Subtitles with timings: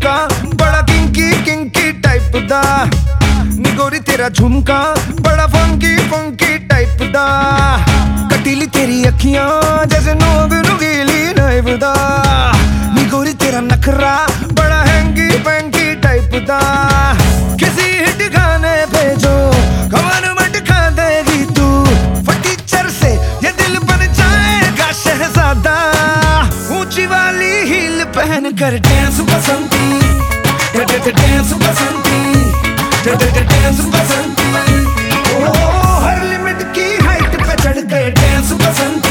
[0.00, 2.62] झुमका, बड़ा kinky kinky type दा।
[3.56, 4.78] निगोरी तेरा झुमका,
[5.20, 7.26] बड़ा फंकी फंकी टाइप दा।
[8.32, 11.92] कटीली तेरी अखियाँ, जैसे नोग रुगीली नाइव दा।
[12.96, 14.16] निगोरी तेरा नखरा,
[14.52, 16.60] बड़ा हैंगी पैंगी टाइप दा।
[17.60, 17.89] किसी
[28.40, 30.00] पहन कर dance Basanti.
[31.12, 32.18] Dance Basanti.
[33.40, 34.48] Dance Basanti.
[35.34, 35.52] ओ,
[36.04, 39.09] हर लिमिट की हाइट पे चढ़ गए डांस बसंती।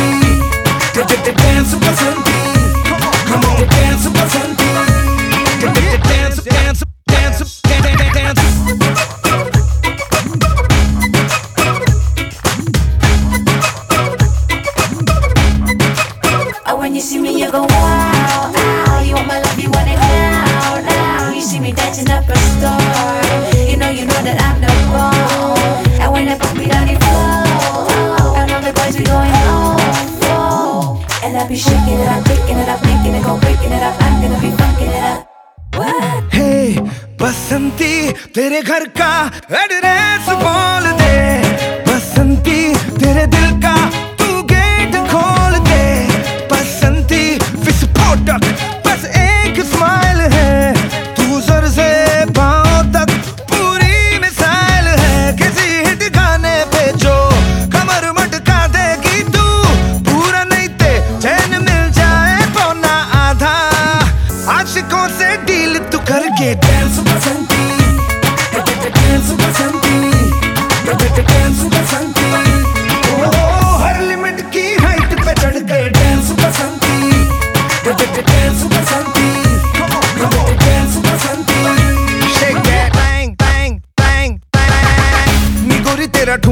[37.30, 39.12] बसंती तेरे घर का
[39.54, 41.09] एड्रेस बोल दे।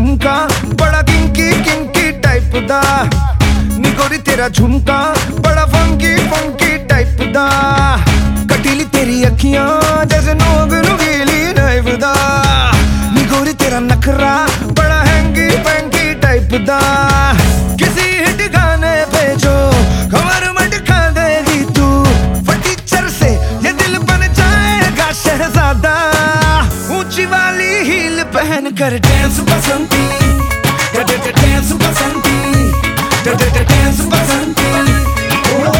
[0.07, 0.35] ਝੁਮਕਾ
[0.73, 2.81] ਬੜਾ ਕਿੰਕੀ ਕਿੰਕੀ ਟਾਈਪ ਦਾ
[3.77, 4.99] ਨਿਗੋਰੀ ਤੇਰਾ ਝੁਮਕਾ
[5.39, 7.47] ਬੜਾ ਫੰਕੀ ਫੰਕੀ ਟਾਈਪ ਦਾ
[8.51, 9.67] ਕਟੀਲੀ ਤੇਰੀ ਅੱਖੀਆਂ
[10.05, 10.66] ਜੈਸੇ ਨੋ
[28.57, 30.05] पहन कर dance Basanti
[30.93, 32.37] dance Basanti
[33.71, 34.69] dance Basanti
[35.57, 35.73] ओ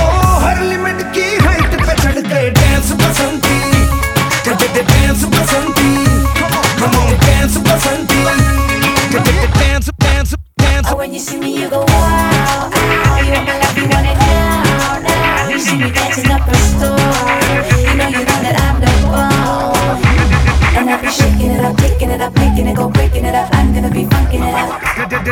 [0.43, 3.46] हर लिमिट की हाइट पे चढ़ गए डांस बसंती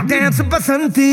[0.09, 1.12] dance बसंती